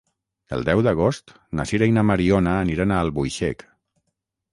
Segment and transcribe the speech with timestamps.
[0.55, 3.63] El deu d'agost na Sira i na Mariona aniran a Albuixec.